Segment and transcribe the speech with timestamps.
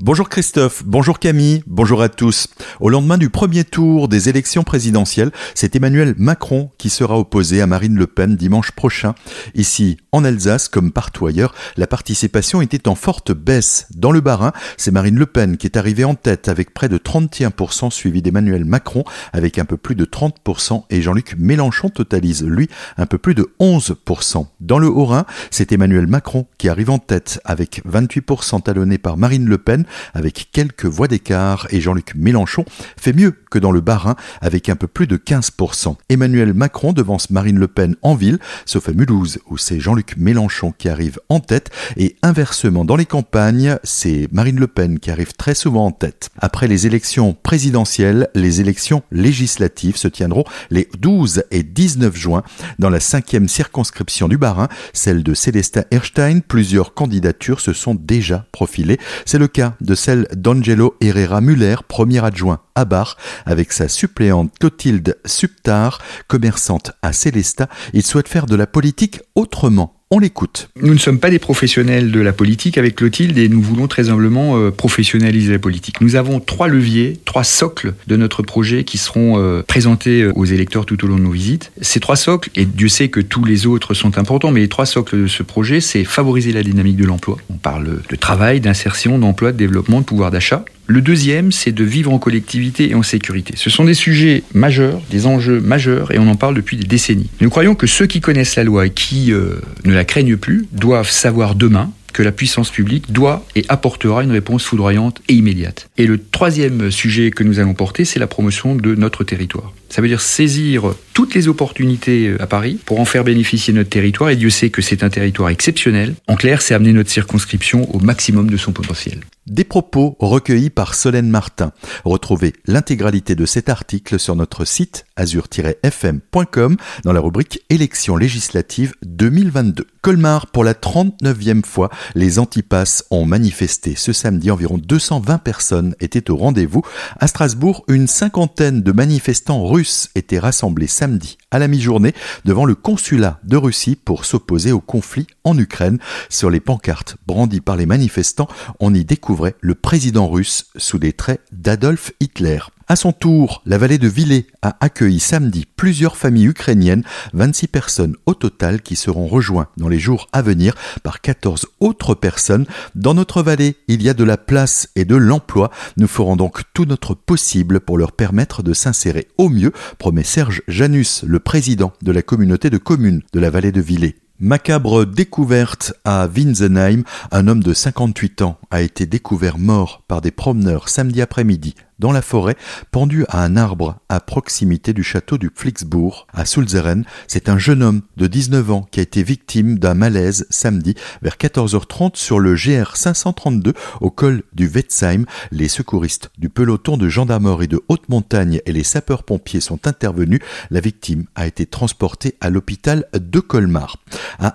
[0.00, 2.46] Bonjour Christophe, bonjour Camille, bonjour à tous.
[2.78, 7.66] Au lendemain du premier tour des élections présidentielles, c'est Emmanuel Macron qui sera opposé à
[7.66, 9.16] Marine Le Pen dimanche prochain.
[9.56, 13.88] Ici, en Alsace, comme partout ailleurs, la participation était en forte baisse.
[13.90, 16.96] Dans le Bas-Rhin, c'est Marine Le Pen qui est arrivée en tête avec près de
[16.96, 19.02] 31%, suivi d'Emmanuel Macron
[19.32, 22.68] avec un peu plus de 30% et Jean-Luc Mélenchon totalise, lui,
[22.98, 24.46] un peu plus de 11%.
[24.60, 29.46] Dans le Haut-Rhin, c'est Emmanuel Macron qui arrive en tête avec 28% talonné par Marine
[29.46, 32.64] Le Pen avec quelques voix d'écart et Jean-Luc Mélenchon
[32.96, 35.96] fait mieux que dans le Bas-Rhin avec un peu plus de 15%.
[36.08, 40.72] Emmanuel Macron devance Marine Le Pen en ville, sauf à Mulhouse où c'est Jean-Luc Mélenchon
[40.76, 45.32] qui arrive en tête et inversement dans les campagnes, c'est Marine Le Pen qui arrive
[45.34, 46.30] très souvent en tête.
[46.38, 52.42] Après les élections présidentielles, les élections législatives se tiendront les 12 et 19 juin
[52.78, 56.40] dans la cinquième circonscription du Bas-Rhin, celle de Célestin Erstein.
[56.40, 58.98] Plusieurs candidatures se sont déjà profilées.
[59.24, 64.52] C'est le cas de celle d'Angelo Herrera Muller, premier adjoint à Bar, avec sa suppléante
[64.58, 67.68] Clotilde Subtar, commerçante à Célestat.
[67.92, 70.70] Il souhaite faire de la politique autrement on l'écoute.
[70.80, 74.08] Nous ne sommes pas des professionnels de la politique avec Clotilde et nous voulons très
[74.08, 76.00] humblement euh, professionnaliser la politique.
[76.00, 80.46] Nous avons trois leviers, trois socles de notre projet qui seront euh, présentés euh, aux
[80.46, 81.72] électeurs tout au long de nos visites.
[81.82, 84.86] Ces trois socles, et Dieu sait que tous les autres sont importants, mais les trois
[84.86, 87.36] socles de ce projet, c'est favoriser la dynamique de l'emploi.
[87.50, 90.64] On parle de travail, d'insertion, d'emploi, de développement, de pouvoir d'achat.
[90.90, 93.52] Le deuxième, c'est de vivre en collectivité et en sécurité.
[93.56, 97.28] Ce sont des sujets majeurs, des enjeux majeurs, et on en parle depuis des décennies.
[97.42, 100.66] Nous croyons que ceux qui connaissent la loi et qui euh, ne la craignent plus
[100.72, 105.90] doivent savoir demain que la puissance publique doit et apportera une réponse foudroyante et immédiate.
[105.98, 109.74] Et le troisième sujet que nous allons porter, c'est la promotion de notre territoire.
[109.90, 113.90] Ça veut dire saisir toutes les opportunités euh, à Paris pour en faire bénéficier notre
[113.90, 116.14] territoire, et Dieu sait que c'est un territoire exceptionnel.
[116.28, 119.20] En clair, c'est amener notre circonscription au maximum de son potentiel.
[119.48, 121.72] Des propos recueillis par Solène Martin.
[122.04, 129.86] Retrouvez l'intégralité de cet article sur notre site azur-fm.com dans la rubrique Élections législatives 2022.
[130.02, 133.94] Colmar, pour la 39e fois, les antipasses ont manifesté.
[133.96, 136.82] Ce samedi, environ 220 personnes étaient au rendez-vous.
[137.18, 142.14] À Strasbourg, une cinquantaine de manifestants russes étaient rassemblés samedi à la mi-journée
[142.44, 145.98] devant le consulat de Russie pour s'opposer au conflit en Ukraine.
[146.28, 148.48] Sur les pancartes brandies par les manifestants,
[148.80, 152.60] on y découvrait le président russe sous des traits d'Adolf Hitler.
[152.90, 157.04] À son tour, la vallée de Villers a accueilli samedi plusieurs familles ukrainiennes,
[157.34, 162.14] 26 personnes au total qui seront rejoints dans les jours à venir par 14 autres
[162.14, 162.64] personnes.
[162.94, 165.70] Dans notre vallée, il y a de la place et de l'emploi.
[165.98, 170.62] Nous ferons donc tout notre possible pour leur permettre de s'insérer au mieux, promet Serge
[170.66, 174.16] Janus, le président de la communauté de communes de la vallée de Villers.
[174.40, 180.30] Macabre découverte à Winsenheim, un homme de 58 ans a été découvert mort par des
[180.30, 182.56] promeneurs samedi après-midi dans la forêt,
[182.90, 187.04] pendu à un arbre à proximité du château du Flixbourg, à Sulzeren.
[187.26, 191.36] C'est un jeune homme de 19 ans qui a été victime d'un malaise samedi vers
[191.36, 195.24] 14h30 sur le GR 532 au col du Wetzheim.
[195.50, 200.40] Les secouristes du peloton de gendarmerie de haute montagne et les sapeurs-pompiers sont intervenus.
[200.70, 203.96] La victime a été transportée à l'hôpital de Colmar.
[204.38, 204.54] À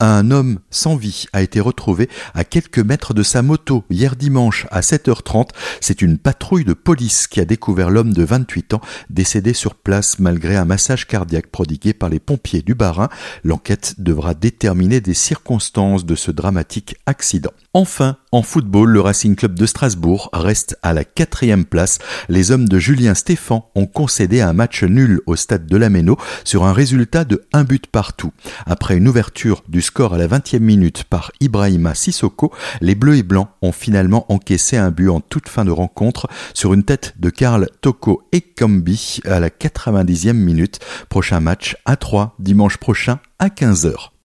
[0.00, 4.66] un homme sans vie a été retrouvé à quelques mètres de sa moto hier dimanche
[4.70, 5.50] à 7h30.
[5.80, 8.80] C'est une patrouille de police qui a découvert l'homme de 28 ans
[9.10, 13.08] décédé sur place malgré un massage cardiaque prodigué par les pompiers du Barin.
[13.44, 17.52] L'enquête devra déterminer des circonstances de ce dramatique accident.
[17.72, 22.00] Enfin, en football, le Racing Club de Strasbourg reste à la quatrième place.
[22.28, 26.16] Les hommes de Julien Stéphan ont concédé un match nul au stade de la Méno
[26.42, 28.32] sur un résultat de un but partout.
[28.66, 33.22] Après une ouverture du score à la 20e minute par Ibrahima Sissoko, les Bleus et
[33.22, 37.30] Blancs ont finalement encaissé un but en toute fin de rencontre sur une tête de
[37.30, 40.80] Karl Toko et Kambi à la 90e minute.
[41.08, 44.10] Prochain match à 3 dimanche prochain à 15h.